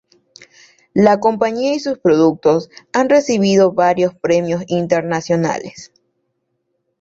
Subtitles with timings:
[0.95, 5.91] La compañía y sus productos han recibido varios premios internacionales